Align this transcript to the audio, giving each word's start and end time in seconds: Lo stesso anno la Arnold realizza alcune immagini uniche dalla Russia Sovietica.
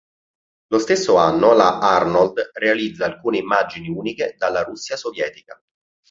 Lo 0.71 0.79
stesso 0.79 1.17
anno 1.17 1.53
la 1.53 1.77
Arnold 1.77 2.49
realizza 2.55 3.05
alcune 3.05 3.37
immagini 3.37 3.87
uniche 3.87 4.33
dalla 4.35 4.63
Russia 4.63 4.97
Sovietica. 4.97 5.61